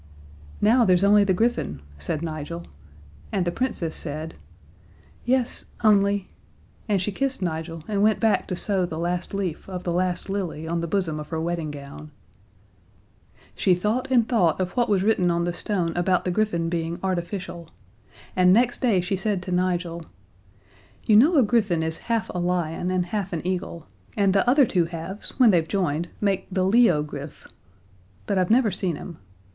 [0.61, 2.63] "Now, there's only the griffin," said Nigel.
[3.31, 4.33] And the Princess said:
[5.25, 6.27] "Yes only"
[6.89, 10.27] And she kissed Nigel and went back to sew the last leaf of the last
[10.27, 12.09] lily on the bosom of her wedding gown.
[13.53, 16.99] She thought and thought of what was written on the stone about the griffin being
[17.03, 17.69] artificial
[18.35, 20.05] and next day she said to Nigel:
[21.05, 23.85] "You know a griffin is half a lion and half an eagle,
[24.17, 27.47] and the other two halves when they've joined make the leo griff.
[28.25, 29.19] But I've never seen him.